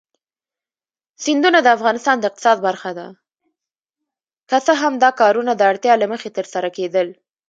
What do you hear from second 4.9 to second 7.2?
دا کارونه د اړتیا له مخې ترسره کیدل.